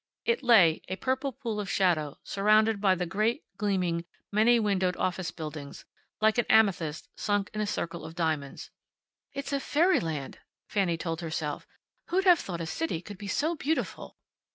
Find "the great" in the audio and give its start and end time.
2.95-3.43